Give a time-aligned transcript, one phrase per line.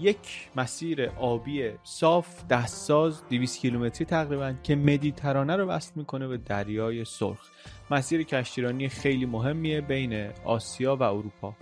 [0.00, 7.04] یک مسیر آبی صاف دستساز 200 کیلومتری تقریبا که مدیترانه رو وصل می‌کنه به دریای
[7.04, 7.48] سرخ.
[7.90, 11.54] مسیر کشتیرانی خیلی مهمیه بین آسیا و اروپا.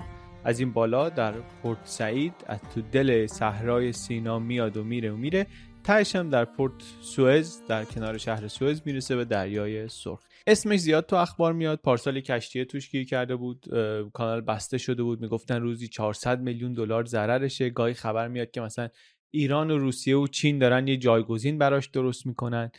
[0.45, 5.17] از این بالا در پورت سعید از تو دل صحرای سینا میاد و میره و
[5.17, 5.47] میره.
[5.87, 10.23] تهش هم در پورت سوئز در کنار شهر سوئز می‌رسه به دریای سرخ.
[10.47, 11.79] اسمش زیاد تو اخبار میاد.
[11.79, 13.67] پارسال کشتی توش گیر کرده بود.
[14.12, 15.20] کانال بسته شده بود.
[15.20, 17.70] می‌گفتن روزی 400 میلیون دلار ضررشه.
[17.70, 18.89] گاهی خبر میاد که مثلا
[19.31, 22.70] ایران و روسیه و چین دارن یه جایگزین براش درست می‌کنن.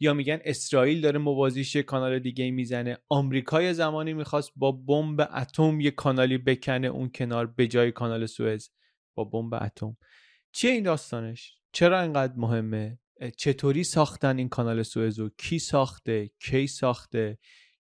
[0.00, 2.98] یا میگن اسرائیل داره موازیش کانال دیگه می‌زنه.
[3.08, 8.70] آمریکا زمانی می‌خواست با بمب اتم یه کانالی بکنه اون کنار به جای کانال سوئز.
[9.14, 9.96] با بمب اتم.
[10.52, 12.98] چیه این داستانش؟ چرا اینقدر مهمه؟
[13.36, 17.38] چطوری ساختن این کانال سوئز کی ساخته؟ کی ساخته؟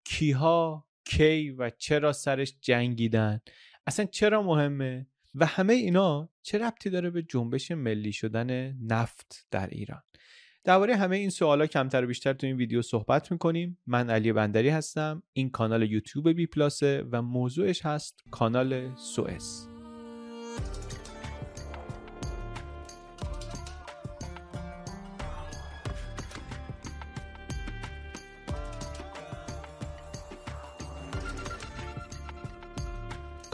[0.04, 3.40] کیها؟ کی و چرا سرش جنگیدن؟
[3.86, 9.66] اصلا چرا مهمه؟ و همه اینا چه ربطی داره به جنبش ملی شدن نفت در
[9.66, 10.02] ایران؟
[10.64, 13.78] درباره همه این سوالا کمتر و بیشتر تو این ویدیو صحبت می‌کنیم.
[13.86, 15.22] من علی بندری هستم.
[15.32, 19.73] این کانال یوتیوب بی پلاسه و موضوعش هست کانال سوئز.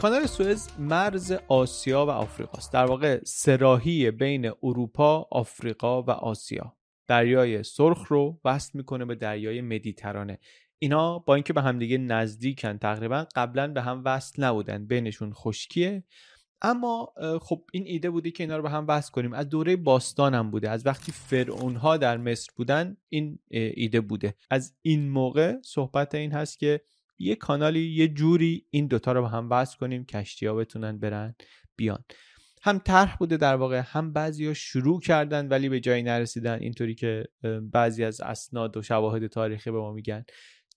[0.01, 6.77] کانال سوئز مرز آسیا و آفریقا است در واقع سراحی بین اروپا، آفریقا و آسیا.
[7.07, 10.39] دریای سرخ رو وصل می‌کنه به دریای مدیترانه.
[10.79, 14.85] اینا با اینکه به همدیگه نزدیکن تقریبا قبلا به هم وصل نبودن.
[14.85, 16.03] بینشون خشکیه.
[16.61, 19.33] اما خب این ایده بودی که اینا رو به هم وصل کنیم.
[19.33, 20.69] از دوره باستان هم بوده.
[20.69, 24.35] از وقتی فرعون ها در مصر بودن این ایده بوده.
[24.49, 26.81] از این موقع صحبت این هست که
[27.21, 31.35] یه کانالی یه جوری این دوتا رو به هم وصل کنیم کشتی ها بتونن برن
[31.75, 32.03] بیان.
[32.63, 36.59] هم طرح بوده در واقع هم ها شروع کردن ولی به جایی نرسیدن.
[36.59, 37.23] اینطوری که
[37.71, 40.23] بعضی از اسناد و شواهد تاریخی به ما میگن.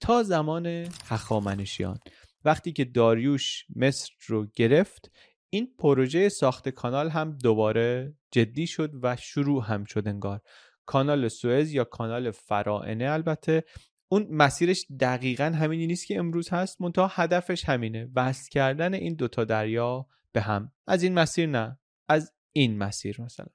[0.00, 0.66] تا زمان
[1.06, 1.98] هخامنشیان.
[2.44, 5.10] وقتی که داریوش مصر رو گرفت
[5.50, 10.40] این پروژه ساخت کانال هم دوباره جدی شد و شروع هم شد انگار.
[10.86, 13.64] کانال سوئز یا کانال فرائنه البته
[14.08, 18.08] اون مسیرش دقیقا همینی نیست که امروز هست منتها هدفش همینه.
[18.16, 20.72] وصل کردن این دوتا دریا به هم.
[20.86, 21.78] از این مسیر نه
[22.08, 23.46] از این مسیر مثلا.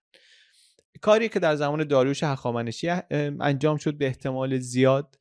[1.02, 2.90] کاری که در زمان داریوش هخامنشی
[3.40, 5.16] انجام شد به احتمال زیاد.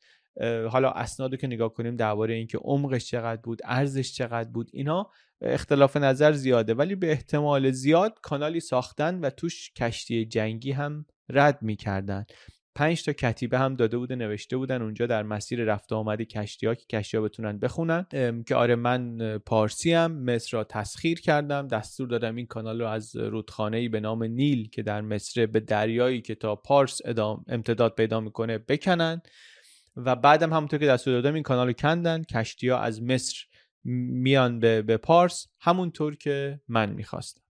[0.71, 5.10] حالا اسنادو که نگاه کنیم درباره اینکه عمقش چقدر بود ارزش چقدر بود اینا
[5.41, 6.75] اختلاف نظر زیاده.
[6.75, 12.25] ولی به احتمال زیاد کانالی ساختن و توش کشتی جنگی هم رد می‌کردن.
[12.78, 16.75] پنج تا کتیبه هم داده بوده نوشته بودن اونجا در مسیر رفت آمدی کشتی ها
[16.75, 18.07] که کشتی ها بتونن بخونن.
[18.47, 21.69] که آره من پارسی هم مصر را تسخیر کردم.
[21.69, 26.21] دستور دادم این کانال رو از رودخانه به نام نیل که در مصر به دریایی
[26.21, 29.22] که تا پارس ادام امتداد پیدا می‌کنه بکنن.
[29.97, 32.22] و بعدم همونطور که دستور دادم این کانال رو کندن.
[32.22, 33.36] کشتی ها از مصر
[33.84, 35.47] میان به, به پارس.
[35.60, 37.47] همونطور که من می‌خواستم.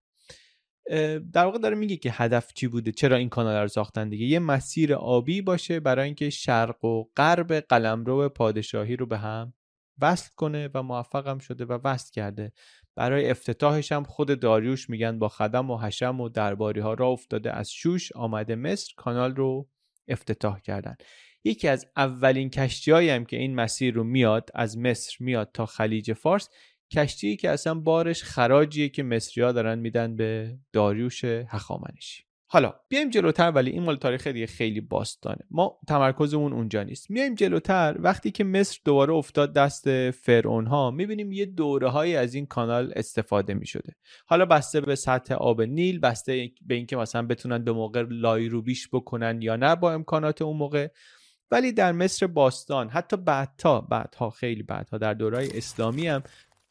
[1.33, 4.39] در واقع داره میگه که هدف چی بوده؟ چرا این کانال رو ساختن دیگه؟ یه
[4.39, 9.55] مسیر آبی باشه برای اینکه شرق و غرب قلمرو پادشاهی رو به هم
[10.01, 12.53] وصل کنه و موفقم شده و وصل کرده.
[12.97, 17.53] برای افتتاحش هم خود داریوش میگن با خدم و حشم و درباری ها را افتاده.
[17.53, 19.69] از شوش آمده مصر کانال رو
[20.09, 20.97] افتتاح کردن.
[21.45, 26.13] یکی از اولین کشتی هم که این مسیر رو میاد از مصر میاد تا خلیج
[26.13, 26.49] فارس
[26.93, 32.29] کشتی که اصلا بارش خراجیه که مصریا دارن میدن به داریوش هخامنشی.
[32.51, 35.45] حالا بیایم جلوتر ولی این مال تاریخ دیگه خیلی باستانه.
[35.51, 37.11] ما تمرکزمون اونجا نیست.
[37.11, 42.35] میایم جلوتر وقتی که مصر دوباره افتاد دست فرعون ها می‌بینیم یه دوره های از
[42.35, 43.93] این کانال استفاده می‌شده.
[44.27, 49.43] حالا بسته به سطح آب نیل بسته به اینکه مثلا بتونن به موقع لایروبیش بکنن
[49.43, 50.89] یا نه با امکانات اون موقع.
[51.51, 56.23] ولی در مصر باستان حتی بعدها بعدها خیلی بعدها در دورهای اسلامی هم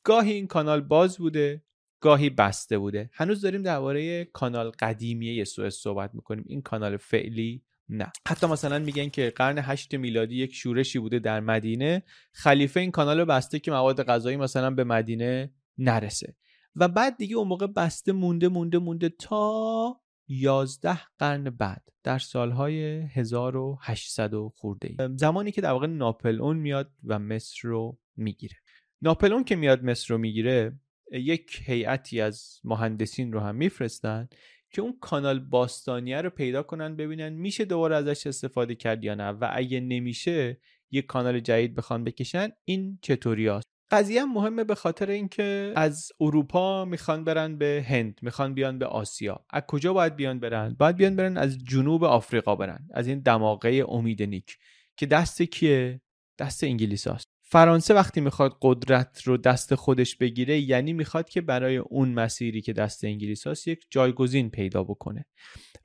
[0.07, 1.63] گاهی این کانال باز بوده
[1.99, 3.09] گاهی بسته بوده.
[3.13, 6.43] هنوز داریم درباره کانال قدیمیه سوئد صحبت می‌کنیم.
[6.47, 8.11] این کانال فعلی نه.
[8.27, 12.03] حتی مثلا میگن که قرن هشت میلادی یک شورشی بوده در مدینه.
[12.31, 16.35] خلیفه این کانال رو بسته که مواد غذایی مثلا به مدینه نرسه.
[16.75, 23.01] و بعد دیگه اون موقع بسته مونده مونده مونده تا 11 قرن بعد در سالهای
[23.01, 25.17] 1800 و خورده ای.
[25.17, 28.55] زمانی که در واقع ناپلئون میاد و مصر رو می‌گیره.
[29.01, 30.79] ناپلئون که میاد مصر رو می‌گیره
[31.11, 34.27] یک هیئتی از مهندسین رو هم میفرستن
[34.71, 39.29] که اون کانال باستانیه رو پیدا کنن ببینن میشه دوباره ازش استفاده کرد یا نه
[39.29, 40.57] و اگه نمیشه
[40.91, 42.49] یک کانال جدید بخوان بکشن.
[42.65, 48.19] این چطوری هست قضیه هم مهمه به خاطر اینکه از اروپا می‌خوان برن به هند
[48.21, 49.45] می‌خوان بیان به آسیا.
[49.49, 53.85] از کجا باید بیان برن؟ باید بیان برن از جنوب آفریقا برن از این دماغه
[53.87, 54.57] امید نیک.
[54.97, 56.01] که دست کیه؟
[56.39, 57.36] دست انگلیس هست.
[57.49, 62.73] فرانسه وقتی می‌خواد قدرت رو دست خودش بگیره یعنی می‌خواد که برای اون مسیری که
[62.73, 65.25] دست انگلیس هست یک جایگزین پیدا بکنه.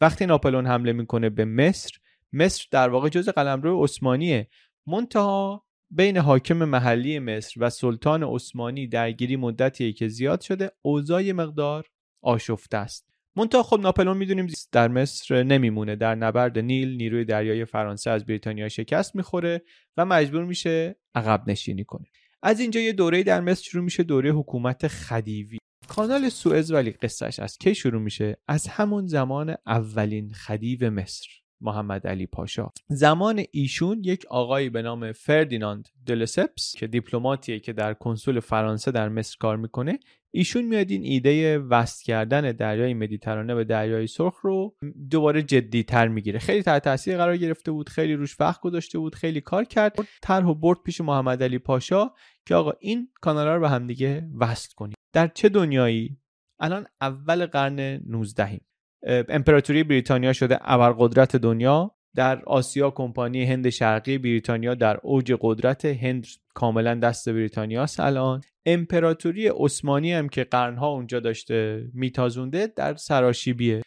[0.00, 1.90] وقتی ناپلون حمله می‌کنه به مصر
[2.32, 4.48] مصر در واقع جز قلمرو عثمانیه.
[4.86, 11.86] منتها بین حاکم محلی مصر و سلطان عثمانی درگیری مدتیه که زیاد شده اوضاع مقدار
[12.22, 13.11] آشفته است.
[13.36, 15.96] منتها خب ناپلون می‌دونیم در مصر نمیمونه.
[15.96, 19.62] در نبرد نیل نیروی دریای فرانسه از بریتانیا شکست می‌خوره
[19.96, 22.06] و مجبور میشه عقب نشینی کنه.
[22.42, 25.58] از اینجا یه دوره در مصر شروع میشه دوره حکومت خدیوی.
[25.88, 31.41] کانال سوئز ولی قصهش از کی شروع میشه؟ از همون زمان اولین خدیو مصر.
[31.62, 32.68] محمد علی پاشا.
[32.88, 39.08] زمان ایشون یک آقایی به نام فردیناند دلسپس که دیپلماتیه که در کنسول فرانسه در
[39.08, 39.98] مصر کار می‌کنه
[40.34, 44.76] ایشون میاد این ایده وست کردن دریای مدیترانه به دریای سرخ رو
[45.10, 46.38] دوباره جدی تر می‌گیره.
[46.38, 49.96] خیلی تحت تاثیر قرار گرفته بود خیلی روش وقت گذاشته بود خیلی کار کرد.
[50.22, 52.10] طرح و برد پیش محمد علی پاشا
[52.46, 54.94] که آقا این کانال رو به همدیگه وصل کنیم.
[55.12, 56.18] در چه دنیایی؟
[56.60, 58.60] الان اول قرن 19
[59.06, 61.90] امپراتوری بریتانیا شده ابرقدرت دنیا.
[62.14, 68.40] در آسیا کمپانی هند شرقی بریتانیا در اوج قدرت هند کاملا دست بریتانیاست الان.
[68.66, 73.82] امپراتوری عثمانی هم که قرنها اونجا داشته میتازونده در سراشیبیه.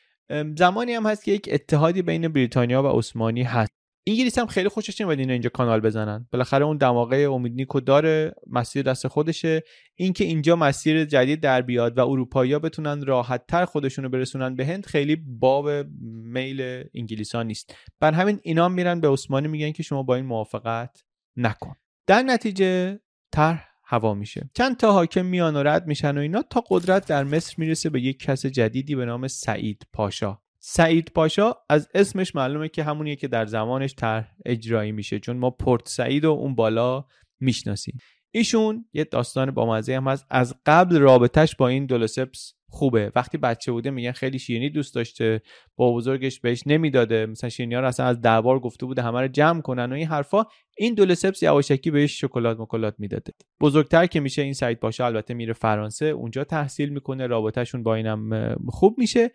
[0.57, 3.74] زمانی هم هست که یک اتحادی بین بریتانیا و عثمانی هست.
[4.07, 6.27] انگلیس هم خیلی خوشش نمیاد اینا اینجا کانال بزنن.
[6.31, 9.63] بالاخره اون دماغه امیدنیکو داره مسیر دست خودشه.
[9.95, 14.85] اینکه اینجا مسیر جدید در بیاد و اروپایی‌ها بتونن راحت تر خودشونو برسونن به هند
[14.85, 15.69] خیلی باب
[16.01, 17.75] میل انگلیسا نیست.
[17.99, 21.03] بر همین اینا میرن به عثمانی میگن که شما با این موافقت
[21.37, 21.75] نکن.
[22.07, 22.99] در نتیجه
[23.31, 24.49] طرح هوا میشه.
[24.53, 28.01] چند تا حاکم میان و رد میشن و اینا تا قدرت در مصر می‌رسه به
[28.01, 30.41] یک کس جدیدی به نام سعید پاشا.
[30.67, 35.49] سعید پاشا از اسمش معلومه که همونیه که در زمانش طرح اجرایی میشه چون ما
[35.49, 37.05] پورت سعید و اون بالا
[37.39, 37.97] می‌شناسیم.
[38.31, 40.25] ایشون یه داستان با مزه هم هست.
[40.29, 43.11] از قبل رابطش با این دولوسپس خوبه.
[43.15, 45.41] وقتی بچه بوده میگن خیلی شیرینی دوست داشته
[45.75, 47.25] با بزرگش بهش نمی‌داده.
[47.25, 50.43] مثلا شیرینی ها اصلا از دربار گفته بوده همه رو جمع کنن و این حرفا.
[50.77, 53.33] این دولوسپس یواشکی بهش شکلات مکلات می‌داده.
[53.61, 57.27] بزرگتر که میشه این سعید پاشا البته میره فرانسه اونجا تحصیل می‌کنه.
[57.27, 59.31] رابطهشون با اینم خوب میشه.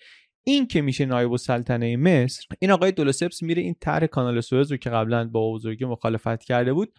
[0.51, 4.77] این که میشه نایب السلطنه مصر این آقای دولوسپس میره این طرح کانال سوئز رو
[4.77, 6.93] که قبلا با بزرگی مخالفت کرده بود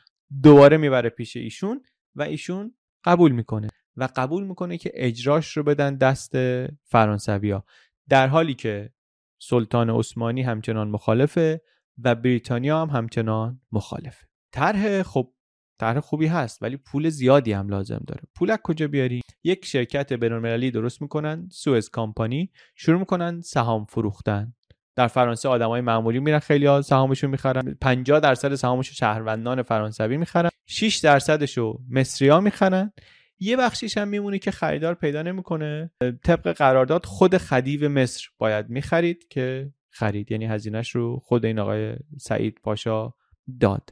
[0.43, 1.83] دوباره می‌بره پیش ایشون
[2.15, 3.67] و ایشون قبول می‌کنه
[3.97, 6.31] و قبول می‌کنه که اجراش رو بدن دست
[6.83, 7.65] فرانسویا
[8.09, 8.89] در حالی که
[9.41, 11.61] سلطان عثمانی همچنان مخالفه
[12.03, 14.27] و بریتانیا هم همچنان مخالفه.
[14.51, 15.33] طرح خب
[15.79, 18.21] طرح خوبی هست ولی پول زیادی هم لازم داره.
[18.35, 24.53] پول از کجا بیاری؟ یک شرکت بینالمللی درست می‌کنن سوئز کامپانی شروع می‌کنن سهام فروختن.
[24.95, 27.77] در فرانسه آدمای معمولی میرن خیلی ها سهامشو می‌خرن.
[27.81, 30.49] 50 درصد سهامشو شهروندان فرانسوی می‌خرن.
[30.65, 32.93] 6 درصدشو مصریا می‌خرن.
[33.39, 35.91] یه بخشیش هم میمونه که خریدار پیدا نمی‌کنه.
[36.23, 40.31] طبق قرارداد خود خدیو مصر باید می‌خرید که خرید.
[40.31, 43.13] یعنی هزینهش رو خود این آقای سعید پاشا
[43.59, 43.89] داد.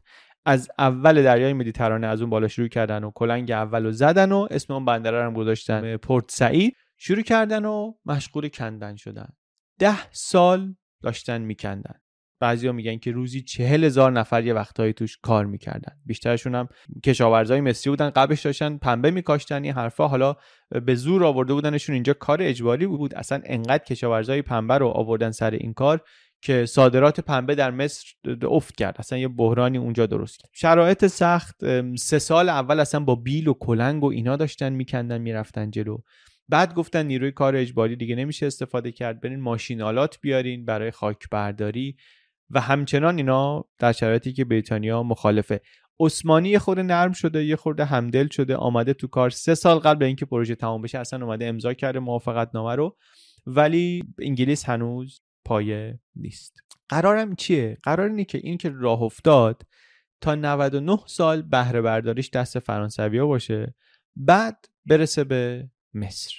[0.49, 4.47] از اول دریای مدیترانه از اون بالا شروع کردن و کلنگ اول رو زدن و
[4.51, 5.97] اسم اون بندره هم گذاشتن.
[5.97, 6.75] پورت سعید.
[6.97, 9.29] شروع کردن و مشغول کندن شدن.
[9.79, 11.95] ده سال داشتن میکندن.
[12.39, 15.93] بعضیا میگن که روزی چهل هزار نفر یه وقتهایی توش کار می‌کردن.
[16.05, 16.67] بیشترشون هم
[17.05, 20.07] کشاورزای مصری بودن قبلش داشتن پنبه میکاشتن این حرفا.
[20.07, 20.35] حالا
[20.85, 23.15] به زور آورده بودنشون اینجا کار اجباری بود.
[23.15, 26.01] اصلا انقدر کشاورزای پنبه رو آوردن سر این کار
[26.41, 28.95] که صادرات پنبه در مصر افت کرد.
[28.99, 30.51] اصلا یه بحرانی اونجا درست کرد.
[30.53, 31.55] شرایط سخت
[31.95, 35.97] سه سال اول اصلا با بیل و کلنگ و اینا داشتن میکندن می‌رفتن جلو.
[36.49, 39.21] بعد گفتن نیروی کار اجباری دیگه نمیشه استفاده کرد.
[39.21, 41.95] برین ماشینالات بیارین برای خاک برداری
[42.49, 45.61] و همچنان اینا در شرایطی که بریتانیا مخالفه.
[45.99, 50.05] عثمانی یه خورده نرم شده یه خورده همدل شده آمده تو کار سه سال قبل
[50.05, 50.99] اینکه پروژه تمام بشه.
[50.99, 52.97] اصلا اومده امضا کرده موافقت نامه رو.
[53.45, 56.63] ولی انگلیس هنوز پایه نیست.
[56.89, 59.63] قرارم چیه؟ قرار اینه که این که راه افتاد
[60.21, 63.75] تا 99 سال بهره برداریش دست فرانسویا باشه
[64.15, 66.33] بعد برسه به مصر.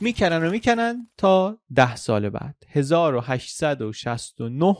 [0.00, 2.56] می‌کنن و می‌کنن تا ده سال بعد.
[2.68, 4.76] 1869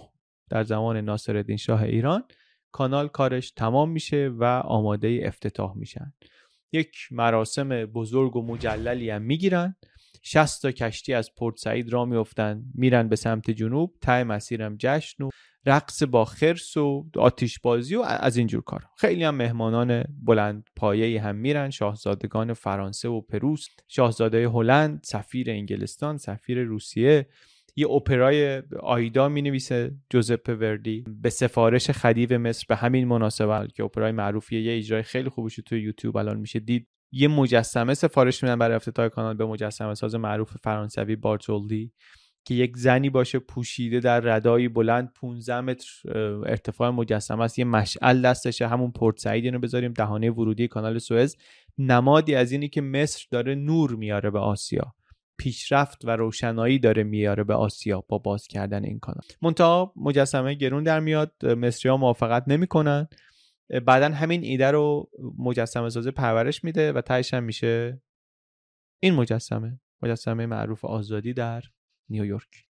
[0.51, 2.25] در زمان ناصرالدین شاه ایران
[2.73, 6.13] کانال کارش تمام میشه و آماده افتتاح میشن.
[6.73, 9.77] یک مراسم بزرگ و مجللی هم می‌گیرن.
[10.23, 15.25] 60 تا کشتی از پورت سعید را میفتن میرن به سمت جنوب ته مسیرم جشن
[15.25, 15.31] و
[15.67, 21.23] رقص با خرس و آتیش بازی و از اینجور کار خیلی هم مهمانان بلند پایه
[21.23, 21.71] هم میرن.
[21.71, 27.27] شاهزادگان فرانسه و پروس شاهزاده هلند سفیر انگلستان سفیر روسیه.
[27.77, 31.05] یه اپرای آیدا می نویسه جوزپ وردی.
[31.23, 35.81] به سفارش خدیو مصر به همین مناسبت که اپرای معروفیه یه اجرای خیلی خوبش توی
[35.81, 36.89] یوتیوب الان میشه دید.
[37.13, 41.93] یه مجسمه سفارش میدن برای افتتاح کانال به مجسمه ساز معروف فرانسوی بارتولدی
[42.45, 45.89] که یک زنی باشه پوشیده در ردایی بلند 15 متر
[46.47, 47.59] ارتفاع مجسمه است.
[47.59, 48.69] یه مشعل دستشه.
[48.69, 49.93] همون پورت سعید اینو بذاریم.
[49.93, 51.37] دهانه ورودی کانال سوئز.
[51.79, 54.95] نمادی از اینی که مصر داره نور میاره به آسیا.
[55.39, 59.25] پیشرفت و روشنایی داره میاره به آسیا با باز کردن این کانال.
[59.43, 61.47] منتها مجسمه گرون در میاد.
[61.47, 63.09] مصری ها موافقت نمی‌کنن.
[63.87, 68.03] بعدا همین ایده رو مجسمه سازه پرورش میده و تهش هم میشه
[69.03, 71.63] این مجسمه مجسمه معروف آزادی در
[72.09, 72.69] نیویورک.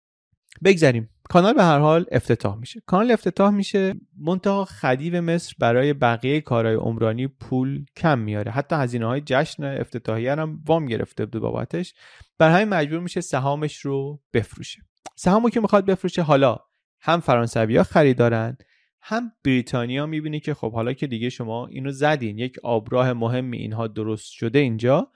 [0.64, 1.08] بگذریم.
[1.30, 2.82] کانال به هر حال افتتاح میشه.
[2.86, 8.52] کانال افتتاح میشه منتها خدیو مصر برای بقیه کارهای عمرانی پول کم میاره.
[8.52, 11.94] حتی هزینه های جشن افتتاحی هم وام گرفته بود بابتش.
[12.38, 14.82] بر همین مجبور میشه سهامش رو بفروشه.
[15.16, 16.58] سهامو که می‌خواد بفروشه حالا
[17.00, 18.56] هم فرانسویا خریدارن
[19.00, 23.86] هم بریتانیا می‌بینی که خب حالا که دیگه شما اینو زدین یک آبراه مهمی اینها
[23.86, 25.12] درست شده اینجا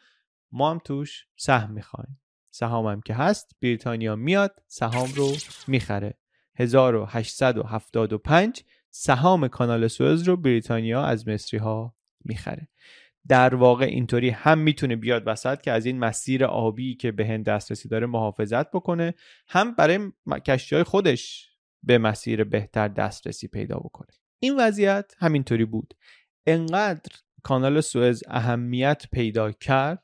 [0.52, 2.20] ما هم توش سهم می‌خوایم.
[2.50, 5.32] سهامم که هست بریتانیا میاد سهام رو
[5.68, 6.18] می‌خره.
[6.54, 12.68] 1875 سهام کانال سوئز رو بریتانیا از مصری ها می‌خره.
[13.28, 17.44] در واقع اینطوری هم می‌تونه بیاد وسط که از این مسیر آبی که به هند
[17.44, 19.14] دسترسی داره محافظت بکنه
[19.48, 20.12] هم برای
[20.46, 21.51] کشتی های خودش
[21.82, 24.12] به مسیر بهتر دسترسی پیدا بکنه.
[24.38, 25.94] این وضعیت همینطوری بود.
[26.46, 30.02] انقدر کانال سوئز اهمیت پیدا کرد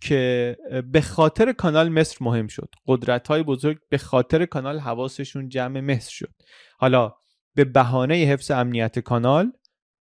[0.00, 0.56] که
[0.92, 2.68] به خاطر کانال مصر مهم شد.
[2.86, 6.34] قدرت های بزرگ به خاطر کانال حواسشون جمع مصر شد.
[6.78, 7.14] حالا
[7.54, 9.52] به بهانه حفظ امنیت کانال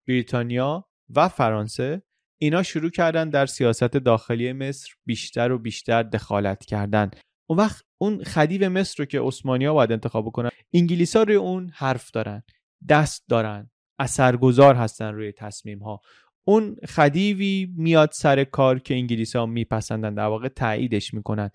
[0.08, 2.02] بریتانیا و فرانسه
[2.38, 7.12] اینا شروع کردن در سیاست داخلی مصر بیشتر و بیشتر دخالت کردن.
[7.48, 11.36] اون وقت اون خدیو مصر رو که عثمانی ها باید انتخاب کنن انگلیس ها روی
[11.36, 12.44] اون حرف دارن
[12.90, 16.02] دست دارن اثرگذار هستن روی تصمیم ها
[16.48, 21.50] اون خدیوی میاد سر کار که انگلیس ها میپسندن در واقع تاییدش می‌کنن.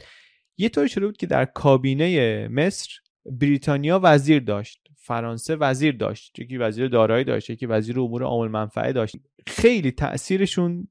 [0.59, 2.91] یه طور شده بود که در کابینه مصر
[3.25, 8.93] بریتانیا وزیر داشت فرانسه وزیر داشت یکی وزیر دارایی داشت یکی وزیر امور عامل منفعه
[8.93, 9.17] داشت.
[9.47, 10.89] خیلی تاثیرشون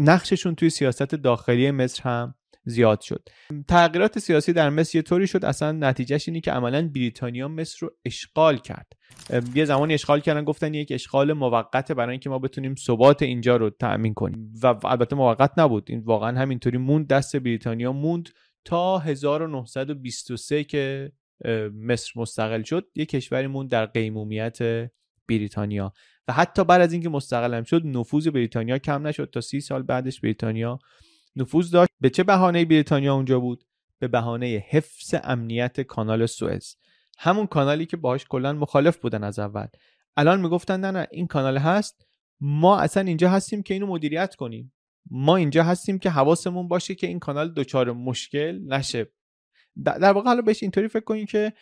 [0.00, 3.28] نقششون توی سیاست داخلی مصر هم زیاد شد.
[3.68, 7.90] تغییرات سیاسی در مصر یه طوری شد اصلا نتیجهش اینی که عملا بریتانیا مصر رو
[8.04, 8.92] اشغال کرد.
[9.54, 13.70] یه زمانی اشغال کردن گفتن یک اشغال موقت برای اینکه ما بتونیم ثبات اینجا رو
[13.70, 14.52] تأمین کنیم.
[14.62, 15.86] و البته موقت نبود.
[15.88, 18.28] این واقعا همینطوری موند دست بریتانیا موند
[18.64, 21.12] تا 1923 که
[21.74, 22.86] مصر مستقل شد.
[22.94, 24.58] یه کشوری موند در قیمومیت
[25.28, 25.92] بریتانیا.
[26.28, 29.30] و حتی بعد از اینکه مستقل شد نفوذ بریتانیا کم نشد.
[29.30, 30.78] تا سی سال بعدش بریتانیا
[31.36, 31.90] نفوذ داشت.
[32.00, 33.64] به چه بهانه بریتانیا اونجا بود؟
[33.98, 36.76] به بهانه حفظ امنیت کانال سوئز.
[37.18, 39.66] همون کانالی که باهاش کلا مخالف بودن از اول.
[40.16, 42.06] الان می‌گفتن نه نه این کانال هست.
[42.40, 44.72] ما اصلا اینجا هستیم که اینو مدیریت کنیم.
[45.10, 49.12] ما اینجا هستیم که حواسمون باشه که این کانال دچار مشکل نشه.
[49.84, 51.52] در واقع حالا بهش اینطوری فکر کنید که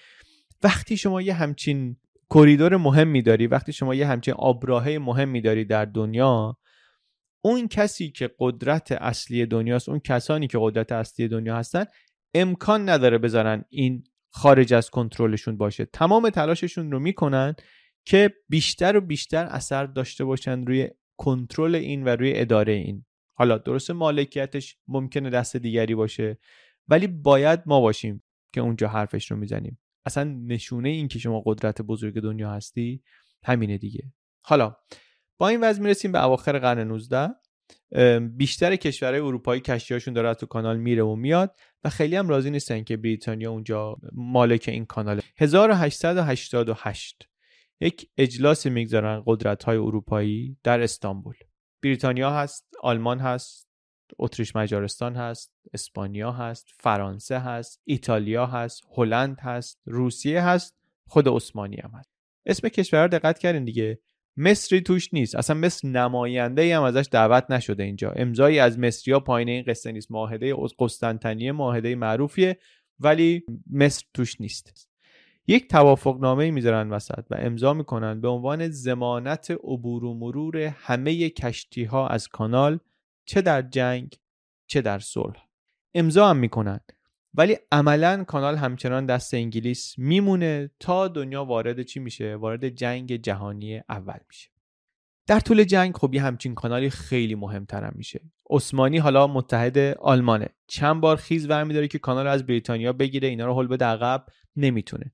[0.62, 1.96] وقتی شما یه همچین
[2.30, 6.56] کریدور مهمی داری وقتی شما یه همچین آبراهه مهمی داری در دنیا
[7.42, 11.84] اون کسی که قدرت اصلی دنیاست اون کسانی که قدرت اصلی دنیا هستن
[12.34, 15.84] امکان نداره بذارن این خارج از کنترلشون باشه.
[15.84, 17.54] تمام تلاششون رو می‌کنن
[18.04, 23.04] که بیشتر و بیشتر اثر داشته باشن روی کنترل این و روی اداره این.
[23.34, 26.38] حالا درست مالکیتش ممکنه دست دیگری باشه
[26.88, 28.22] ولی باید ما باشیم
[28.54, 29.78] که اونجا حرفش رو می‌زنیم.
[30.06, 33.02] اصلا نشونه این که شما قدرت بزرگ دنیا هستی
[33.44, 34.12] همینه دیگه.
[34.44, 34.76] حالا
[35.40, 37.30] با این وضع می‌رسیم به اواخر قرن 19
[38.36, 42.84] بیشتر کشورهای اروپایی کشتیهاشون داره تو کانال میره و میاد و خیلی هم راضی نیستن
[42.84, 47.28] که بریتانیا اونجا مالک این کاناله 1888
[47.80, 51.34] یک اجلاس می‌گذارن قدرت های اروپایی در استانبول.
[51.82, 53.68] بریتانیا هست آلمان هست
[54.18, 61.76] اتریش مجارستان هست اسپانیا هست فرانسه هست ایتالیا هست هلند هست روسیه هست خود عثمانی
[61.76, 62.10] هم هست.
[62.46, 64.00] اسم کشورها دقت کردین دیگه.
[64.36, 65.34] مصری توش نیست.
[65.34, 68.10] اصلا مصر نماینده هم ازش دعوت نشده اینجا.
[68.10, 70.10] امضایی از مصریا پایین این قصه نیست.
[70.10, 72.58] معاهده قسطنطنیه معاهده معروفیه
[73.00, 74.90] ولی مصر توش نیست.
[75.46, 81.30] یک توافق نامه می‌ذارن وسط و امضا می‌کنن به عنوان زمانت عبور و مرور همه
[81.30, 82.78] کشتی ها از کانال
[83.24, 84.18] چه در جنگ
[84.66, 85.46] چه در صلح.
[85.94, 86.80] امضا هم می‌کنن.
[87.34, 93.80] ولی عملا کانال همچنان دست انگلیس میمونه تا دنیا وارد چی میشه؟ وارد جنگ جهانی
[93.88, 94.50] اول میشه.
[95.26, 98.20] در طول جنگ خب یه همچین کانالی خیلی مهمترم میشه.
[98.50, 100.48] عثمانی حالا متحد آلمانه.
[100.66, 105.12] چند بار خیز ور که کانال از بریتانیا بگیره اینا رو حل به عقب نمی‌تونه.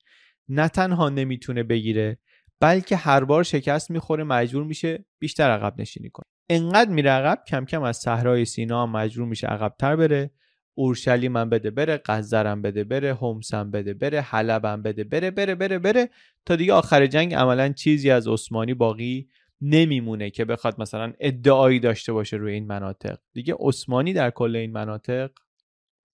[0.49, 2.19] نه تنها نمی‌تونه بگیره
[2.61, 6.27] بلکه هر بار شکست می‌خوره مجبور میشه بیشتر عقب نشینی کنه.
[6.49, 10.31] انقدر میره عقب کم کم از صحرای سینا مجبور میشه عقبتر بره.
[10.79, 13.19] اورشلیم هم بده بره قذرم بده بره
[13.53, 16.11] هم بده بره حلبم بده بره بره بره بره.
[16.47, 19.29] تا دیگه آخر جنگ عملا چیزی از عثمانی باقی
[19.61, 23.19] نمیمونه که بخواد مثلا ادعایی داشته باشه روی این مناطق.
[23.33, 25.31] دیگه عثمانی در کل این مناطق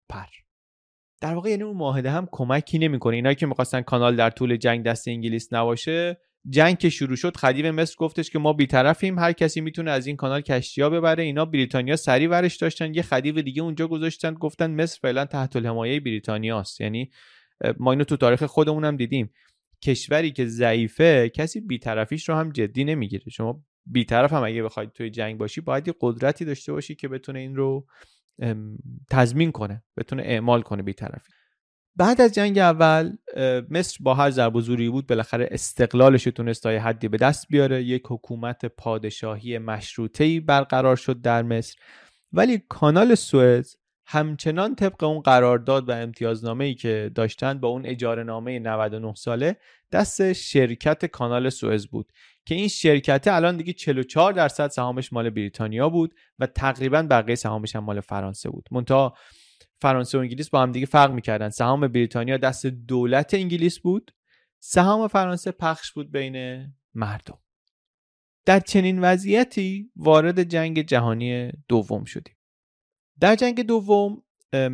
[0.09, 0.27] پر.
[1.21, 3.15] در واقع یعنی اون معاهده هم کمکی نمی‌کنه.
[3.15, 6.17] اینایی که می‌خواستن کانال در طول جنگ دست انگلیس نباشه
[6.49, 10.15] جنگ که شروع شد خدیو مصر گفتش که ما بیطرفیم هر کسی می‌تونه از این
[10.15, 11.23] کانال کشتیا ببره.
[11.23, 15.99] اینا بریتانیا سری ورش داشتن یه خدیو دیگه اونجا گذاشتن گفتن مصر فعلا تحت الحمایه
[15.99, 17.11] بریتانیاست یعنی
[17.79, 19.33] ما اینو تو تاریخ خودمون هم دیدیم.
[19.83, 23.23] کشوری که ضعیفه کسی بیطرفیش رو هم جدی نمی‌گیره.
[23.31, 27.39] شما بیطرف هم اگه بخواید توی جنگ باشی باید یه قدرتی داشته باشی که بتونه
[27.39, 27.87] این رو
[29.09, 31.31] تضمین کنه بتونه اعمال کنه بیطرفی.
[31.95, 33.17] بعد از جنگ اول
[33.69, 37.83] مصر با هر ضرب و زوری بود بالاخره استقلالش تونست تا حدی به دست بیاره.
[37.83, 41.75] یک حکومت پادشاهی مشروطه‌ای برقرار شد در مصر.
[42.33, 43.75] ولی کانال سوئز
[44.05, 49.57] همچنان طبق اون قرارداد و امتیازنامه ای که داشتند با اون اجاره نامه 99 ساله
[49.91, 52.11] دست شرکت کانال سوئز بود.
[52.45, 57.75] که این شرکت الان دیگه 44 درصد سهامش مال بریتانیا بود و تقریبا بقیه سهامش
[57.75, 58.67] هم مال فرانسه بود.
[58.71, 59.13] منتها
[59.81, 61.49] فرانسه و انگلیس با هم دیگه فرق می‌کردن.
[61.49, 64.11] سهام بریتانیا دست دولت انگلیس بود.
[64.59, 67.39] سهام فرانسه پخش بود بین مردم.
[68.45, 72.35] در چنین وضعیتی وارد جنگ جهانی دوم شدیم.
[73.19, 74.23] در جنگ دوم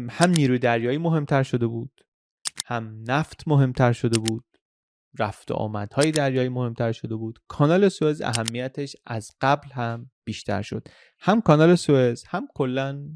[0.09, 2.01] هم نیروی دریایی مهمتر شده بود
[2.65, 4.45] هم نفت مهمتر شده بود
[5.19, 7.39] رفت و آمدهای دریایی مهمتر شده بود.
[7.47, 10.87] کانال سوئز اهمیتش از قبل هم بیشتر شد.
[11.19, 13.09] هم کانال سوئز هم کلا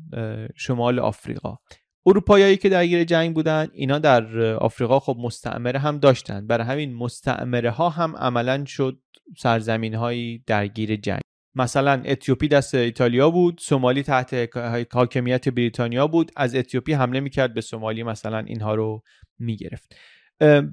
[0.56, 1.56] شمال آفریقا.
[2.06, 6.48] اروپایایی که درگیر جنگ بودن اینا در آفریقا خب مستعمره هم داشتن.
[6.48, 9.00] برای همین مستعمره ها هم عملا شد
[9.38, 11.22] سرزمین هایی درگیر جنگ.
[11.56, 14.50] مثلا اتیوپی دست ایتالیا بود سومالی تحت
[14.92, 16.32] حاکمیت بریتانیا بود.
[16.36, 19.04] از اتیوپی حمله می‌کرد به سومالی مثلا اینها رو
[19.40, 19.96] می‌گرفت.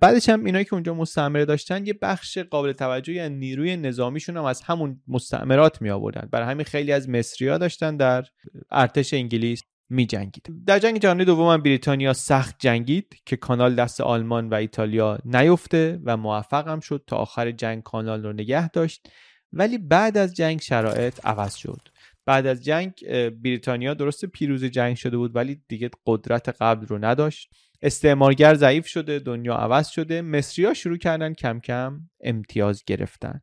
[0.00, 4.44] بعدش هم اینایی که اونجا مستعمره داشتن یه بخش قابل توجهی یعنی نیروی نظامیشون هم
[4.44, 8.24] از همون مستعمرات می آوردن برای همین خیلی از مصری داشتن در
[8.70, 9.62] ارتش انگلیس.
[9.90, 10.46] می جنگید.
[10.66, 16.16] در جنگ جهانی دوم بریتانیا سخت جنگید که کانال دست آلمان و ایتالیا نیفته و
[16.16, 19.08] موفق هم شد تا آخر جنگ کانال رو نگه داشت.
[19.52, 21.88] ولی بعد از جنگ شرایط عوض شد.
[22.26, 22.92] بعد از جنگ
[23.30, 27.50] بریتانیا درست پیروز جنگ شده بود ولی دیگه قدرت قبل رو نداشت.
[27.82, 30.22] استعمارگر ضعیف شده دنیا عوض شده.
[30.22, 33.40] مصری شروع کردن کم کم امتیاز گرفتن.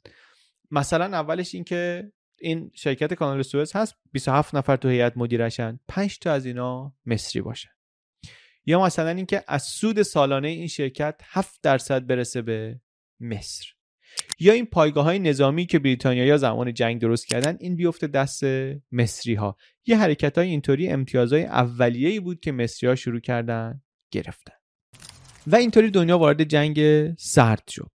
[0.71, 6.19] مثلا اولش این که این شرکت کانال سوئز هست 27 نفر تو هیئت مدیرشن 5
[6.19, 7.69] تا از اینا مصری باشن
[8.65, 12.79] یا مثلا اینکه از سود سالانه این شرکت 7 درصد برسه به
[13.19, 13.65] مصر.
[14.39, 18.43] یا این پایگاه های نظامی که بریتانیا زمان جنگ درست کردن این بیفته دست
[18.91, 24.53] مصری ها یه حرکت های اینطوری امتیازهای اولیه‌ای بود که مصری ها شروع کردن گرفتن.
[25.47, 26.79] و اینطوری دنیا وارد جنگ
[27.17, 27.91] سرد شد.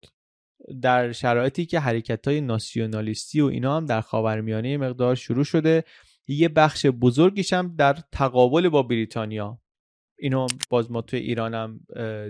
[0.83, 5.85] در شرایطی که حرکت های ناسیونالیستی و اینا هم در خاورمیانه مقدار شروع شده
[6.29, 9.61] یه بخش بزرگیش هم در تقابل با بریتانیا.
[10.21, 11.81] اینو باز ما توی ایران هم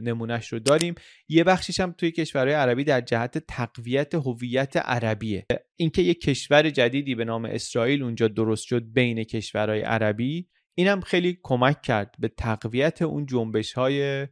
[0.02, 0.94] نمونهش رو داریم.
[1.28, 5.46] یه بخشیش هم توی کشورهای عربی در جهت تقویت هویت عربیه.
[5.76, 10.48] اینکه یه کشور جدیدی به نام اسرائیل اونجا درست شد بین کشورهای عربی
[10.78, 14.26] اینم خیلی کمک کرد به تقویت اون جنبش های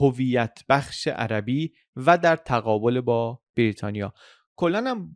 [0.00, 4.14] هویت بخش عربی و در تقابل با بریتانیا.
[4.56, 5.14] کلا هم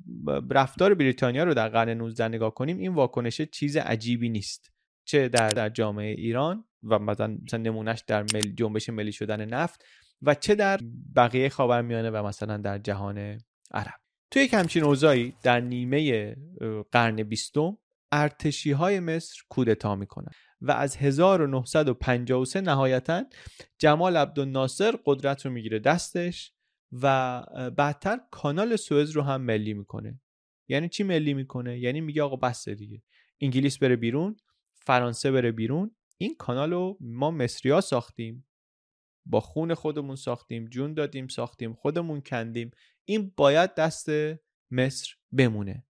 [0.51, 4.73] رفتار بریتانیا رو در قرن 19 نگاه کنیم این واکنش چیز عجیبی نیست.
[5.05, 9.85] چه در, در جامعه ایران و مثلا نمونهش در مل جنبش ملی شدن نفت
[10.23, 10.81] و چه در
[11.17, 13.39] بقیه خاورمیانه و مثلا در جهان
[13.71, 13.95] عرب.
[14.31, 16.37] توی یک همچین اوضاعی در نیمه
[16.93, 17.79] قرن بیستم
[18.13, 20.33] ارتشی های مصر کودتا می‌کنن
[20.69, 23.25] و از 1953 نهایتا
[23.79, 26.53] جمال عبدالناصر قدرت رو می‌گیره دستش
[26.93, 27.43] و
[27.77, 30.21] بعدتر کانال سوئز رو هم ملی می‌کنه.
[30.69, 33.03] یعنی چی ملی می‌کنه؟ یعنی میگه آقا بس دیگه.
[33.41, 34.37] انگلیس بره بیرون
[34.75, 38.47] فرانسه بره بیرون این کانال رو ما مصریا ساختیم.
[39.27, 42.71] با خون خودمون ساختیم جون دادیم ساختیم خودمون کندیم.
[43.05, 44.09] این باید دست
[44.71, 45.87] مصر بمونه.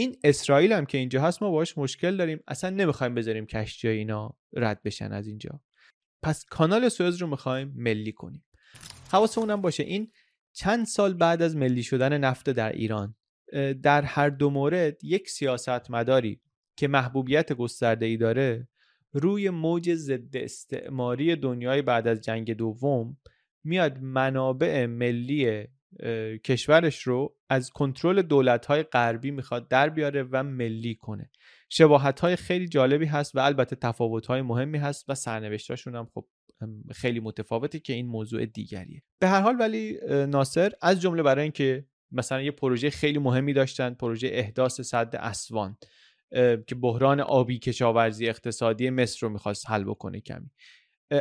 [0.00, 2.40] این اسرائیل هم که اینجا هست ما باش مشکل داریم.
[2.48, 5.60] اصلا نمی‌خوایم بذاریم کشتی اینا رد بشن از اینجا.
[6.22, 8.44] پس کانال سوئز رو می‌خوایم ملی کنیم.
[9.12, 10.12] حواسمون هم باشه این
[10.52, 13.16] چند سال بعد از ملی شدن نفت در ایران
[13.82, 16.40] در هر دو مورد یک سیاست مداری
[16.76, 18.68] که محبوبیت گسترده ای داره
[19.12, 23.16] روی موج ضد استعماری دنیای بعد از جنگ دوم
[23.64, 25.68] میاد منابع ملی
[26.44, 31.30] کشورش رو از کنترل دولت های غربی می‌خواد در بیاره و ملی کنه.
[31.68, 36.26] شباهت های خیلی جالبی هست و البته تفاوت های مهمی هست و سرنوشتاشون هم خب
[36.92, 39.02] خیلی متفاوته که این موضوع دیگریه.
[39.18, 43.94] به هر حال ولی ناصر از جمله برای اینکه مثلا یه پروژه خیلی مهمی داشتن
[43.94, 45.76] پروژه احداث صد اسوان
[46.66, 50.50] که بحران آبی کشاورزی اقتصادی مصر رو می‌خواست حل بکنه کمی.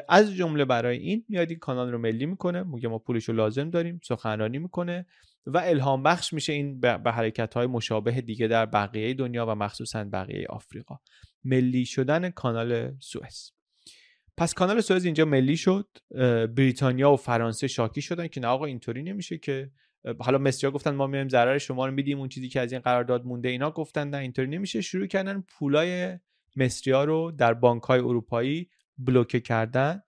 [0.10, 3.70] از جمله برای این میاد این کانال رو ملی می‌کنه میگه ما پولش رو لازم
[3.70, 5.06] داریم سخنرانی می‌کنه
[5.46, 10.04] و الهام بخش میشه این به حرکت های مشابه دیگه در بقیه دنیا و مخصوصا
[10.04, 11.00] بقیه آفریقا.
[11.44, 13.52] ملی شدن کانال سوئز
[14.38, 15.88] پس کانال سوئز اینجا ملی شد
[16.56, 19.72] بریتانیا و فرانسه شاکی شدن که نه آقا اینطوری نمیشه که
[20.20, 23.26] حالا مصریا گفتن ما میایم ضرر شما رو میدیم اون چیزی که از این قرارداد
[23.26, 24.82] مونده اینا گفتن نه اینطوری نمیشه.
[24.82, 26.20] شروع کردن پولای
[26.56, 28.70] مصریا رو در بانک های اروپایی
[29.00, 30.02] بلوکه کردن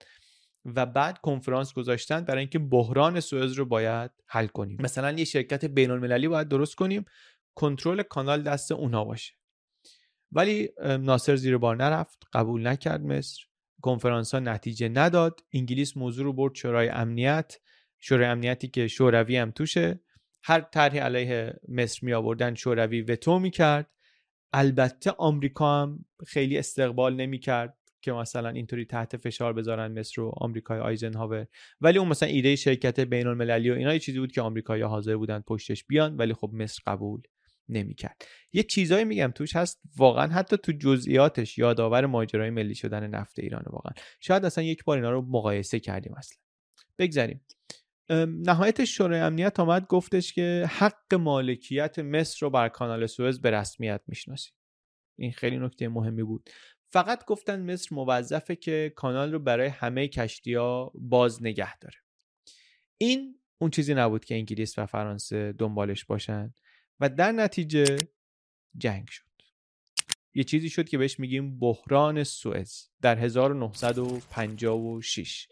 [0.65, 4.77] و بعد کنفرانس گذاشتن برای اینکه بحران سوئز رو باید حل کنیم.
[4.81, 7.05] مثلا یه شرکت بین المللی باید درست کنیم
[7.55, 9.33] کنترل کانال دست اونها باشه.
[10.31, 13.43] ولی ناصر زیر بار نرفت قبول نکرد مصر.
[13.81, 15.39] کنفرانس ها نتیجه نداد.
[15.53, 17.57] انگلیس موضوع رو برد شورای امنیت.
[17.99, 19.99] شورای امنیتی که شوروی هم توشه.
[20.43, 23.91] هر طرحی علیه مصر می آوردن شوروی وتو می کرد
[24.53, 30.31] البته آمریکا هم خیلی استقبال نمی کرد که مثلا اینطوری تحت فشار بذارن مصر و
[30.37, 31.47] آمریکای آیزنهاور.
[31.81, 35.17] ولی اون مثلا ایده شرکت بین المللی و اینا یه چیزی بود که آمریکایی‌ها حاضر
[35.17, 37.21] بودن پشتش بیان ولی خب مصر قبول
[37.69, 38.25] نمی‌کرد.
[38.53, 43.63] یه چیزایی میگم توش هست واقعا حتی تو جزئیاتش یادآور ماجرای ملی شدن نفت ایران
[43.67, 43.93] واقعا.
[44.19, 46.37] شاید اصلا یک بار اینا رو مقایسه کردیم اصلا.
[46.99, 47.45] بگذاریم.
[48.27, 54.01] نهایت شورای امنیت آمد گفتش که حق مالکیت مصر رو بر کانال سوئز به رسمیت
[54.07, 54.53] می‌شناسیم.
[55.19, 56.49] این خیلی نکته مهمی بود.
[56.93, 61.97] فقط گفتن مصر موظفه که کانال رو برای همه کشتی ها باز نگه داره.
[62.97, 66.53] این اون چیزی نبود که انگلیس و فرانسه دنبالش باشن
[66.99, 67.95] و در نتیجه
[68.77, 69.23] جنگ شد.
[70.33, 75.47] یه چیزی شد که بهش میگیم بحران سوئز در 1956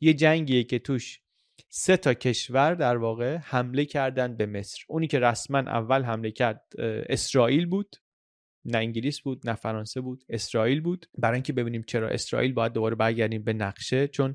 [0.00, 1.20] یه جنگیه که توش
[1.68, 4.84] سه تا کشور در واقع حمله کردن به مصر.
[4.88, 6.72] اونی که رسما اول حمله کرد
[7.08, 7.96] اسرائیل بود.
[8.64, 11.06] نه انگلیس بود نه فرانسه بود اسرائیل بود.
[11.18, 14.34] برای اینکه ببینیم چرا اسرائیل باید دوباره برگردیم به نقشه چون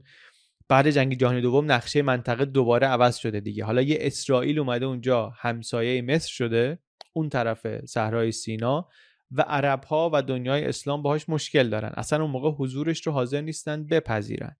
[0.70, 3.64] بعد جنگ جهانی دوم نقشه منطقه دوباره عوض شده دیگه.
[3.64, 6.80] حالا یه اسرائیل اومده اونجا همسایه مصر شده
[7.14, 8.88] اون طرف صحرای سینا
[9.32, 11.92] و عرب ها و دنیای اسلام باهاش مشکل دارن.
[11.98, 14.56] اصلا اون موقع حضورش رو حاضر نیستن بپذیرن.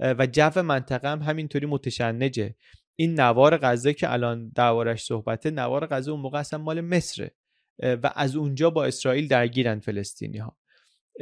[0.00, 2.54] و جو منطقه هم همینطوری متشنجه.
[2.96, 7.34] این نوار غزه که الان دوارش صحبته نوار غزه اون موقع اصلا مال مصره.
[7.78, 10.58] و از اونجا با اسرائیل درگیرن فلسطینی ها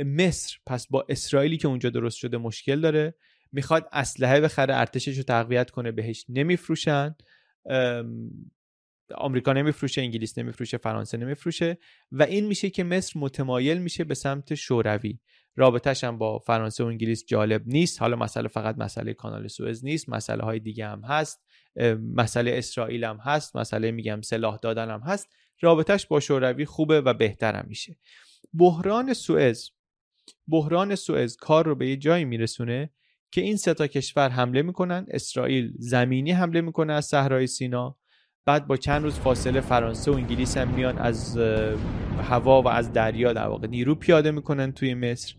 [0.05, 3.15] مصر پس با اسرائیلی که اونجا درست شده مشکل داره
[3.53, 7.15] می‌خواد اسلحه بخره ارتشش رو تقویت کنه بهش نمیفروشن.
[9.15, 11.79] آمریکا نمیفروشه انگلیس نمیفروشه فرانسه نمیفروشه
[12.13, 15.19] و این میشه که مصر متمایل میشه به سمت شوروی.
[15.57, 18.01] رابطهش هم با فرانسه و انگلیس جالب نیست.
[18.01, 21.45] حالا مسئله فقط مسئله کانال سوئز نیست مسئله های دیگه هم هست.
[22.15, 25.29] مسئله اسرائیل هم هست مسئله میگم سلاح دادن هم هست.
[25.61, 27.97] رابطش با شوروی خوبه و بهتر هم میشه.
[28.55, 29.71] بحران سوئز
[30.49, 32.91] بحران سوئز کار رو به یه جایی میرسونه
[33.31, 37.97] که این سه تا کشور حمله می‌کنن اسرائیل زمینی حمله می‌کنه از صحرای سینا
[38.45, 41.39] بعد با چند روز فاصله فرانسه و انگلیس هم میان از
[42.19, 45.35] هوا و از دریا در واقع نیرو پیاده می‌کنن توی مصر.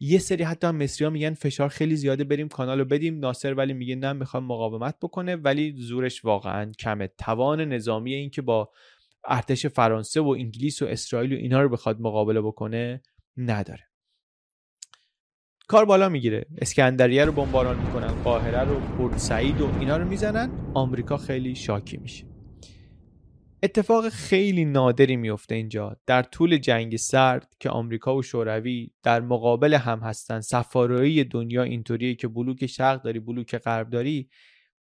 [0.00, 3.18] یه سری حتی مصری ها میگن فشار خیلی زیاده بریم کانال رو بدیم.
[3.18, 7.06] ناصر ولی میگه نه می‌خوام مقاومت بکنه ولی زورش واقعا کمه.
[7.18, 8.70] توان نظامی این که با
[9.24, 13.02] ارتش فرانسه و انگلیس و اسرائیل و اینا رو بخواد مقابله بکنه
[13.36, 13.88] نداره.
[15.68, 16.46] کار بالا می‌گیره.
[16.58, 21.96] اسکندریه رو بمباران می‌کنن قاهره رو پورت سعید و اینا رو می‌زنن آمریکا خیلی شاکی
[21.96, 22.24] میشه.
[23.62, 25.96] اتفاق خیلی نادری میفته اینجا.
[26.06, 32.14] در طول جنگ سرد که آمریکا و شوروی در مقابل هم هستن سفارایی دنیا اینطوریه
[32.14, 34.30] که بلوک شرق داری بلوک غرب داری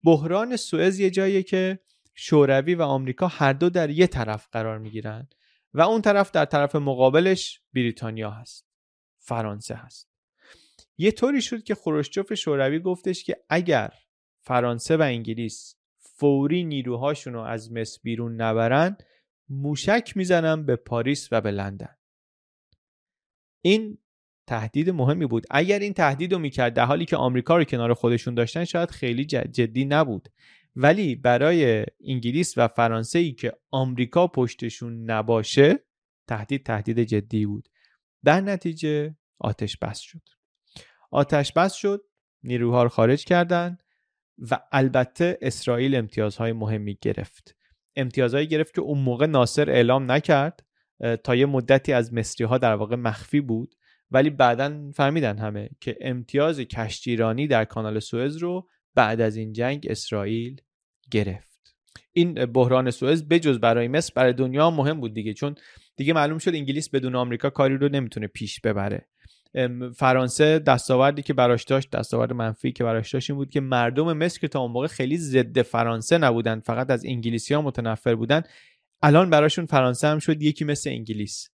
[0.04, 1.80] بحران سوئز یه جاییه که
[2.16, 5.28] شوروی و آمریکا هر دو در یه طرف قرار می‌گیرن
[5.74, 8.68] و اون طرف در طرف مقابلش بریتانیا هست
[9.18, 10.10] فرانسه هست.
[10.98, 13.94] یه طوری شد که خروشچوف شوروی گفتش که اگر
[14.42, 18.98] فرانسه و انگلیس فوری نیروهاشون رو از مصر بیرون نبرن
[19.50, 21.96] موشک می‌زنن به پاریس و به لندن.
[23.62, 23.98] این
[24.48, 25.46] تهدید مهمی بود.
[25.52, 29.26] اگر این تهدید رو می‌کرد در حالی که آمریکا رو کنار خودشون داشتن شاید خیلی
[29.26, 30.30] جدی نبود.
[30.76, 35.80] ولی برای انگلیس و فرانسه ای که آمریکا پشتشون نباشه
[36.28, 37.70] تهدید تهدید جدی بود.
[38.26, 40.22] در نتیجه آتش بس شد.
[41.12, 42.02] آتش بس شد
[42.44, 43.78] نیروها رو خارج کردن
[44.52, 47.56] و البته اسرائیل امتیازهای مهمی گرفت.
[47.96, 50.66] امتیازهایی گرفت که اون موقع ناصر اعلام نکرد
[51.24, 53.76] تا یه مدتی از مصری ها در واقع مخفی بود.
[54.12, 59.88] ولی بعدا فهمیدن همه که امتیاز کشتیرانی در کانال سوئز رو بعد از این جنگ
[59.90, 60.62] اسرائیل
[61.12, 61.74] گرفت.
[62.14, 65.56] این بحران سوئز بجز برای مصر برای دنیا مهم بود دیگه چون
[65.96, 69.06] دیگه معلوم شد انگلیس بدون آمریکا کاری رو نمی‌تونه پیش ببره.
[69.96, 74.40] فرانسه دستاوردی که براش داشت دستاورد منفی که براش داشت این بود که مردم مصر
[74.40, 78.42] که تا اون موقع خیلی ضد فرانسه نبودن فقط از انگلیسی ها متنفر بودن
[79.02, 81.50] الان براشون فرانسه هم شد یکی مثل انگلیس.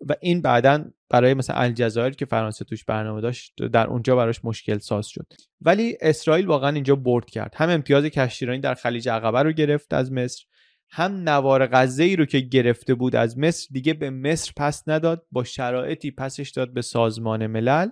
[0.00, 4.78] و این بعدا برای مثلا الجزایر که فرانسه توش برنامه داشت در اونجا براش مشکل
[4.78, 5.26] ساز شد.
[5.60, 7.54] ولی اسرائیل واقعا اینجا برد کرد.
[7.56, 10.44] هم امتیاز کشتیرانی در خلیج عقبه رو گرفت از مصر
[10.90, 15.26] هم نوار غزه ای رو که گرفته بود از مصر دیگه به مصر پس نداد
[15.32, 17.88] با شرایطی پسش داد به سازمان ملل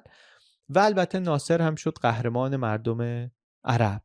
[0.69, 3.31] و البته ناصر هم شد قهرمان مردم
[3.65, 4.03] عرب.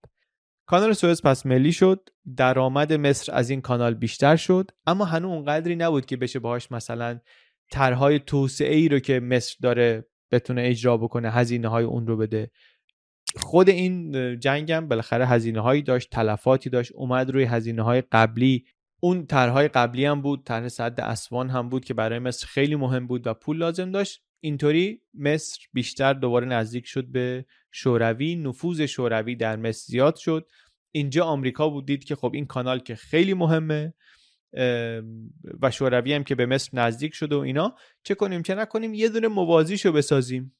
[0.66, 5.76] کانال سوئز پس ملی شد درآمد مصر از این کانال بیشتر شد اما هنوز اونقدری
[5.76, 7.20] نبود که بشه باهاش مثلا
[7.72, 12.52] طرحهای توسعه ای رو که مصر داره بتونه اجرا بکنه هزینه های اون رو بده.
[13.36, 18.66] خود این جنگم بالاخره هزینه هایی داشت تلفاتی داشت اومد روی هزینه های قبلی.
[19.00, 23.08] اون طرحهای قبلی هم بود طرح صد اسوان هم بود که برای مصر خیلی مهم
[23.08, 24.24] بود و پول لازم داشت.
[24.44, 30.50] اینطوری مصر بیشتر دوباره نزدیک شد به شوروی نفوذ شوروی در مصر زیاد شد.
[30.92, 33.94] اینجا آمریکا بود دید که خب این کانال که خیلی مهمه.
[35.62, 37.76] و شوروی هم که به مصر نزدیک شده و اینا.
[38.04, 40.58] چه کنیم؟ چه نکنیم؟ یه دونه موازیشو بسازیم.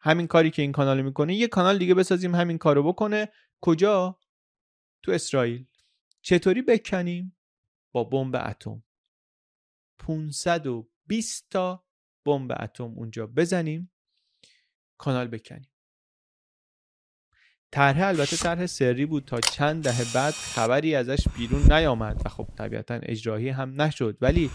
[0.00, 3.32] همین کاری که این کانال می‌کنه یه کانال دیگه بسازیم همین کارو بکنه.
[3.60, 4.20] کجا؟
[5.02, 5.66] تو اسرائیل.
[6.22, 7.36] چطوری بکنیم؟
[7.92, 8.82] با بمب اتم.
[9.98, 11.84] 520 تا
[12.26, 13.92] بمب اتم اونجا بزنیم.
[14.98, 15.75] کانال بکنیم.
[17.72, 22.48] طرح البته طرح سری بود تا چند دهه بعد خبری ازش بیرون نیامد و خب
[22.58, 24.16] طبیعتا اجراهی هم نشد.
[24.20, 24.50] ولی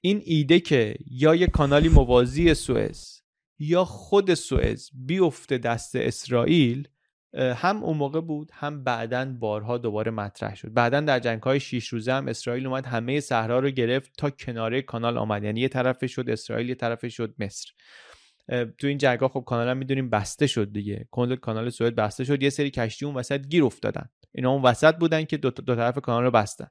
[0.00, 3.20] این ایده که یا یه کانالی موازی سوئز
[3.58, 6.88] یا خود سوئز بیفته دست اسرائیل
[7.34, 10.72] هم اون موقع بود هم بعدا بارها دوباره مطرح شد.
[10.74, 14.82] بعدا در جنگ های شیش روزه هم اسرائیل اومد همه صحرا رو گرفت تا کناره
[14.82, 15.44] کانال آمد.
[15.44, 17.72] یعنی یه طرف شد اسرائیل یه طرف شد مصر.
[18.78, 21.08] تو این جنگ خب کانال هم می‌دونیم بسته شد دیگه.
[21.10, 22.42] کل کانال سوئد بسته شد.
[22.42, 24.08] یه سری کشتی اون وسط گیر افتادن.
[24.32, 26.70] اینا اون وسط بودن که دو, دو طرف کانال رو بستن.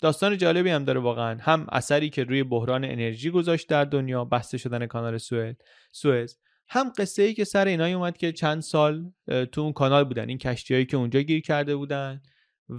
[0.00, 1.38] داستان جالبی هم داره واقعا.
[1.40, 5.56] هم اثری که روی بحران انرژی گذاشت در دنیا بسته شدن کانال سوئد
[5.92, 6.38] سوئز.
[6.68, 9.12] هم قصه ای که سر اینایی اومد که چند سال
[9.52, 10.28] تو اون کانال بودن.
[10.28, 12.22] این کشتیهایی که اونجا گیر کرده بودن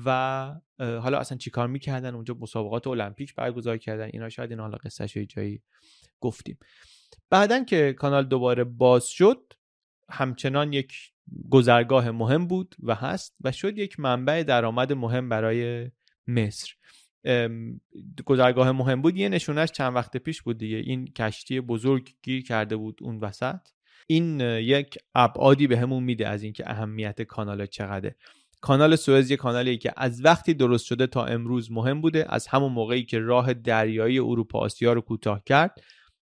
[0.06, 0.10] و
[0.80, 4.10] حالا اصلا چیکار می‌کردن؟ اونجا مسابقات المپیک برگزار کردن.
[4.14, 5.62] اینا شاید این حالا قصه جایی
[6.20, 6.58] گفتیم.
[7.30, 9.54] بعدا که کانال دوباره باز شد
[10.10, 10.94] همچنان یک
[11.50, 15.92] گذرگاه مهم بود و هست و شد یک منبع درآمد مهم برای
[16.28, 16.74] مصر.
[18.26, 19.18] گذرگاه مهم بود.
[19.18, 20.78] یه نشونش چند وقت پیش بود دیگه.
[20.78, 23.60] این کشتی بزرگ گیر کرده بود اون وسط.
[24.08, 28.16] این یک ابعادی به همون میده از اینکه اهمیت کانال چقدره.
[28.62, 32.26] کانال سوئز یه کانالی که از وقتی درست شده تا امروز مهم بوده.
[32.30, 35.82] از همون موقعی که راه دریایی اروپا آسیا رو کوتاه کرد.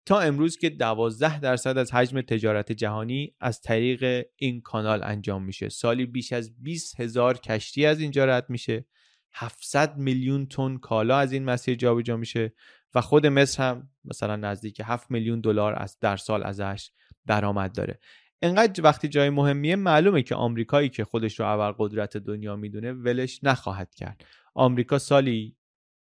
[0.06, 5.68] تا امروز که 12 درصد از حجم تجارت جهانی از طریق این کانال انجام میشه.
[5.68, 8.86] سالی بیش از 20 هزار کشتی از اینجا رد میشه.
[9.34, 12.52] 700 میلیون تن کالا از این مسیر جابجا میشه
[12.94, 16.90] و خود مصر هم مثلا نزدیک 7 میلیون دلار از در سال ازش
[17.26, 17.98] درآمد داره.
[18.42, 23.94] انقدر وقتی جای مهمیه معلومه که آمریکایی که خودش رو ابرقدرت دنیا می‌دونه ولش نخواهد
[23.94, 24.24] کرد.
[24.54, 25.56] آمریکا سالی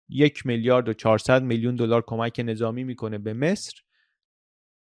[0.09, 3.86] یک میلیارد و 400 میلیون دلار کمک نظامی می‌کنه به مصر.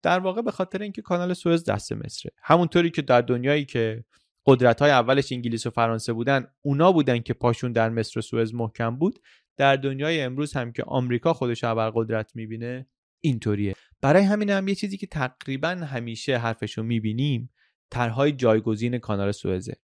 [0.05, 2.31] در واقع به خاطر اینکه کانال سوئز دست مصره.
[2.43, 4.03] همونطوری که در دنیایی که
[4.45, 8.53] قدرت های اولش انگلیس و فرانسه بودن اونا بودن که پاشون در مصر و سوئز
[8.53, 9.19] محکم بود
[9.57, 12.87] در دنیای امروز هم که آمریکا خودش قدرت می‌بینه
[13.21, 13.75] اینطوریه.
[14.01, 17.49] برای همین هم یه چیزی که تقریبا همیشه حرفشو می‌بینیم
[17.91, 19.75] طرحهای جایگزین کانال سوئزه.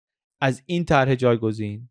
[0.40, 1.88] از این طرح جایگزین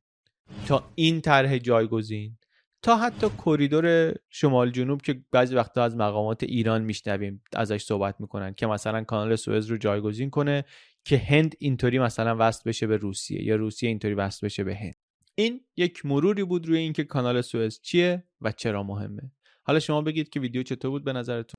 [0.67, 2.37] تا این طرح جایگزین
[2.81, 8.53] تا حتی کریدور شمال جنوب که بعضی وقتا از مقامات ایران میشنویم ازش صحبت می‌کنن
[8.53, 10.65] که مثلا کانال سوئز رو جایگزین کنه
[11.05, 14.95] که هند اینطوری مثلا وصل بشه به روسیه یا روسیه اینطوری وصل بشه به هند.
[15.35, 19.31] این یک مروری بود روی اینکه کانال سوئز چیه و چرا مهمه.
[19.63, 21.58] حالا شما بگید که ویدیو چطور بود به نظرتون؟